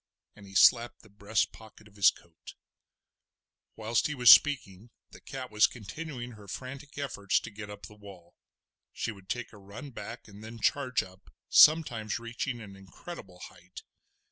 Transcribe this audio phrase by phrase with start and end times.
[0.35, 2.55] and he slapped the breast pocket of his coat.
[3.75, 7.93] Whilst he was speaking the cat was continuing her frantic efforts to get up the
[7.93, 8.33] wall.
[8.91, 13.83] She would take a run back and then charge up, sometimes reaching an incredible height.